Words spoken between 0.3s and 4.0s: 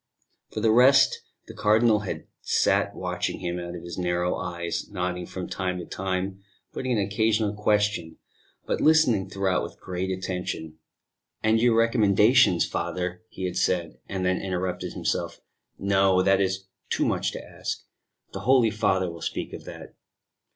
For the rest the Cardinal had sat watching him out of his